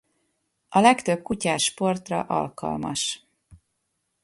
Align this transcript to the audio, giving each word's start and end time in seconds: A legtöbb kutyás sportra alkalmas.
A 0.69 0.79
legtöbb 0.79 1.21
kutyás 1.21 1.63
sportra 1.63 2.21
alkalmas. 2.23 3.25